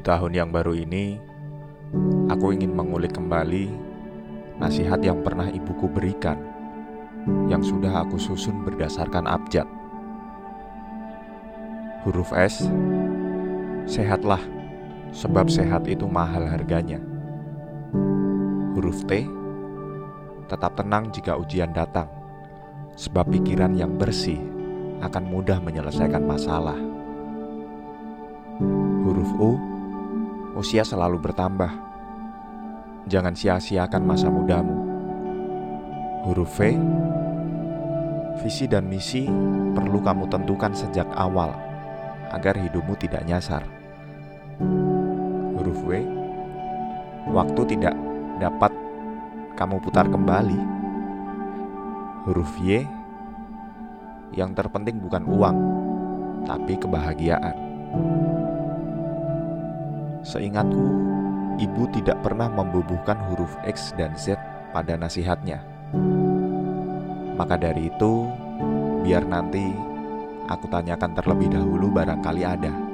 tahun 0.00 0.32
yang 0.34 0.48
baru 0.50 0.74
ini, 0.74 1.20
aku 2.26 2.52
ingin 2.52 2.72
mengulik 2.74 3.14
kembali 3.14 3.70
nasihat 4.56 5.00
yang 5.04 5.20
pernah 5.20 5.46
ibuku 5.52 5.86
berikan, 5.86 6.40
yang 7.46 7.60
sudah 7.60 8.02
aku 8.04 8.16
susun 8.16 8.64
berdasarkan 8.64 9.28
abjad. 9.28 9.68
Huruf 12.06 12.30
S, 12.32 12.70
sehatlah, 13.84 14.40
sebab 15.12 15.50
sehat 15.50 15.84
itu 15.90 16.06
mahal 16.06 16.46
harganya. 16.46 17.02
Huruf 18.72 19.04
T, 19.04 19.26
tetap 20.46 20.78
tenang 20.78 21.10
jika 21.10 21.34
ujian 21.34 21.74
datang, 21.74 22.08
sebab 22.94 23.28
pikiran 23.28 23.74
yang 23.74 23.98
bersih 23.98 24.38
akan 25.04 25.24
mudah 25.28 25.60
menyelesaikan 25.60 26.24
masalah. 26.24 26.78
Huruf 29.04 29.30
U, 29.36 29.75
usia 30.56 30.80
selalu 30.82 31.20
bertambah. 31.20 31.68
Jangan 33.06 33.36
sia-siakan 33.36 34.02
masa 34.02 34.32
mudamu. 34.32 34.72
Huruf 36.26 36.58
V, 36.58 36.74
visi 38.42 38.66
dan 38.66 38.88
misi 38.90 39.30
perlu 39.76 40.02
kamu 40.02 40.26
tentukan 40.26 40.74
sejak 40.74 41.06
awal 41.14 41.54
agar 42.34 42.58
hidupmu 42.58 42.98
tidak 42.98 43.22
nyasar. 43.28 43.62
Huruf 45.54 45.78
W, 45.86 46.02
waktu 47.30 47.62
tidak 47.76 47.94
dapat 48.42 48.72
kamu 49.54 49.78
putar 49.78 50.08
kembali. 50.10 50.58
Huruf 52.26 52.50
Y, 52.58 52.82
yang 54.34 54.50
terpenting 54.56 54.98
bukan 54.98 55.22
uang, 55.30 55.56
tapi 56.42 56.74
kebahagiaan. 56.74 57.54
Seingatku, 60.26 60.86
ibu 61.62 61.86
tidak 61.94 62.18
pernah 62.26 62.50
membubuhkan 62.50 63.14
huruf 63.30 63.54
X 63.62 63.94
dan 63.94 64.10
Z 64.18 64.34
pada 64.74 64.98
nasihatnya. 64.98 65.62
Maka 67.38 67.54
dari 67.54 67.86
itu, 67.86 68.26
biar 69.06 69.22
nanti 69.22 69.70
aku 70.50 70.66
tanyakan 70.66 71.14
terlebih 71.14 71.54
dahulu 71.54 71.94
barangkali 71.94 72.42
ada. 72.42 72.85